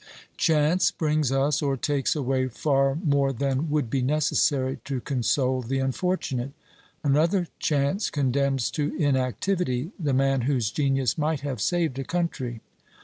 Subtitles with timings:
[0.35, 5.77] Chance brings us or takes away far more than would be necessary to console the
[5.77, 6.53] unfortunate.
[7.03, 12.61] Another chance condemns to inactivity the man whose genius might have saved a country.